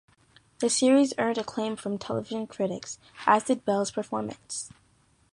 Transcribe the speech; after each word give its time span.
The 0.61 0.69
series 0.71 1.13
earned 1.19 1.37
acclaim 1.37 1.75
from 1.75 1.99
television 1.99 2.47
critics, 2.47 2.97
as 3.27 3.43
did 3.43 3.65
Bell's 3.65 3.91
performance. 3.91 4.71